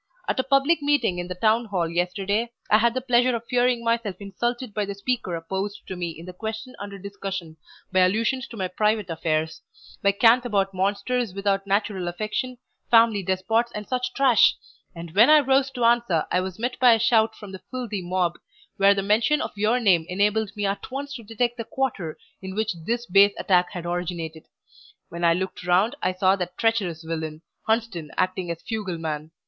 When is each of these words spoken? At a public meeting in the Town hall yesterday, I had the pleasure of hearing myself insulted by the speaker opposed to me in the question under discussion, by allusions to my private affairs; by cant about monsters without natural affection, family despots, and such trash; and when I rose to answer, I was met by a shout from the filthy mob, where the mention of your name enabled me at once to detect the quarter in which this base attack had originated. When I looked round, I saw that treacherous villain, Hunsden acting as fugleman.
At 0.27 0.39
a 0.39 0.43
public 0.43 0.81
meeting 0.81 1.19
in 1.19 1.27
the 1.27 1.35
Town 1.35 1.65
hall 1.65 1.87
yesterday, 1.87 2.51
I 2.71 2.79
had 2.79 2.95
the 2.95 3.01
pleasure 3.01 3.35
of 3.35 3.43
hearing 3.47 3.83
myself 3.83 4.15
insulted 4.19 4.73
by 4.73 4.83
the 4.83 4.95
speaker 4.95 5.35
opposed 5.35 5.85
to 5.85 5.95
me 5.95 6.09
in 6.09 6.25
the 6.25 6.33
question 6.33 6.73
under 6.79 6.97
discussion, 6.97 7.55
by 7.91 7.99
allusions 7.99 8.47
to 8.47 8.57
my 8.57 8.67
private 8.67 9.11
affairs; 9.11 9.61
by 10.01 10.11
cant 10.13 10.43
about 10.43 10.73
monsters 10.73 11.35
without 11.35 11.67
natural 11.67 12.07
affection, 12.07 12.57
family 12.89 13.21
despots, 13.21 13.71
and 13.75 13.87
such 13.87 14.11
trash; 14.15 14.55
and 14.95 15.11
when 15.13 15.29
I 15.29 15.37
rose 15.39 15.69
to 15.75 15.83
answer, 15.85 16.25
I 16.31 16.41
was 16.41 16.57
met 16.57 16.79
by 16.79 16.93
a 16.93 16.99
shout 16.99 17.35
from 17.35 17.51
the 17.51 17.61
filthy 17.69 18.01
mob, 18.01 18.39
where 18.77 18.95
the 18.95 19.03
mention 19.03 19.39
of 19.39 19.51
your 19.55 19.79
name 19.79 20.07
enabled 20.09 20.49
me 20.55 20.65
at 20.65 20.89
once 20.89 21.13
to 21.13 21.23
detect 21.23 21.57
the 21.57 21.63
quarter 21.63 22.17
in 22.41 22.55
which 22.55 22.73
this 22.87 23.05
base 23.05 23.35
attack 23.37 23.69
had 23.73 23.85
originated. 23.85 24.47
When 25.09 25.23
I 25.23 25.35
looked 25.35 25.63
round, 25.63 25.93
I 26.01 26.13
saw 26.13 26.35
that 26.37 26.57
treacherous 26.57 27.03
villain, 27.03 27.43
Hunsden 27.67 28.09
acting 28.17 28.49
as 28.49 28.63
fugleman. 28.63 29.29